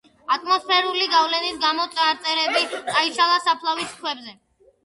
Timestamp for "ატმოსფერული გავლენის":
0.35-1.59